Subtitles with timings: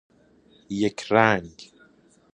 [0.69, 1.71] یک رنگ